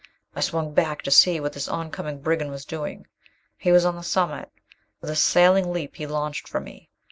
[0.35, 3.05] I swung back to see what this oncoming brigand was doing.
[3.55, 4.49] He was on the summit:
[4.99, 6.89] with a sailing leap he launched for me.